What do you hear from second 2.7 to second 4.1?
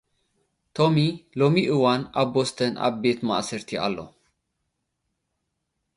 ኣብ ቤት ማእሰርቲ ኣሎ።